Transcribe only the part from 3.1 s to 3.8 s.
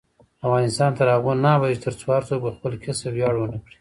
ویاړ ونه کړي.